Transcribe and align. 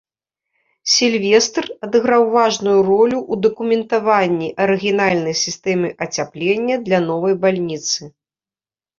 Сільвестр 0.91 1.65
адыграў 1.87 2.23
важную 2.37 2.77
ролю 2.87 3.19
ў 3.19 3.33
дакументаванні 3.45 4.47
арыгінальнай 4.65 5.35
сістэмы 5.43 5.87
ацяплення 6.07 6.75
для 6.87 6.99
новай 7.09 7.33
бальніцы. 7.45 8.01